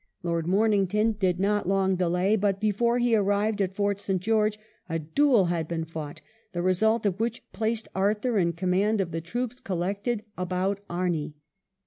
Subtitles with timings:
[0.23, 4.19] Lord Momington did not long delay, but before he arrived at Fort St.
[4.19, 4.57] George
[4.89, 6.21] a duel had been fought,
[6.53, 11.35] the result of which placed Arthur in command of the troops collected about Amee.